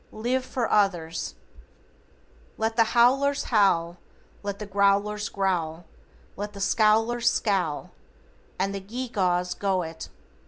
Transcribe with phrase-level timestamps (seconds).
[0.11, 1.35] LIVE FOR OTHERS.
[2.57, 3.97] "Let the howlers howl,
[4.41, 5.85] Let the growlers growl,
[6.35, 7.91] Let the scowlers scowl,
[8.57, 10.09] And the gee gaws go it.